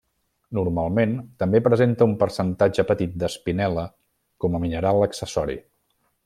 [0.59, 1.11] Normalment
[1.43, 3.85] també presenta un percentatge petit d'espinel·la
[4.45, 5.61] com a mineral accessori.